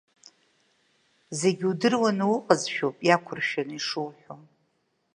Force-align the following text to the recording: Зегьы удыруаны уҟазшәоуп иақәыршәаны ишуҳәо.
Зегьы 1.39 1.65
удыруаны 1.71 2.25
уҟазшәоуп 2.35 2.97
иақәыршәаны 3.07 3.73
ишуҳәо. 3.77 4.33